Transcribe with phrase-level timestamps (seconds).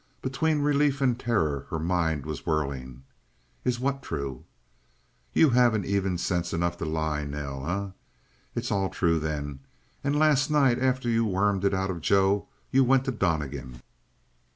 [0.23, 3.03] Between relief and terror her mind was whirling.
[3.63, 4.45] "Is what true?"
[5.31, 7.91] "You haven't even sense enough to lie, Nell, eh?
[8.55, 9.59] It's all true, then?
[10.03, 13.83] And last night, after you'd wormed it out of Joe, you went to Donnegan?"